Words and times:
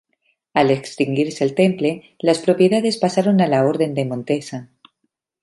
Al 0.55 0.71
extinguirse 0.71 1.43
el 1.43 1.53
Temple, 1.53 2.15
las 2.17 2.39
propiedades 2.39 2.97
pasaron 2.97 3.39
a 3.39 3.45
la 3.47 3.63
Orden 3.67 3.93
de 3.93 4.03
Montesa. 4.05 4.71